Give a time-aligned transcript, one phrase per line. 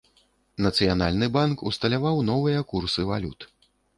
[0.65, 3.49] Нацыянальны банк усталяваў новыя курсы валют.